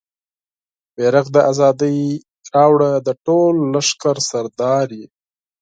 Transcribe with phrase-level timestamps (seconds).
[0.95, 1.97] بیرغ د ازادۍ
[2.53, 5.03] راوړه د ټول لښکر سردارې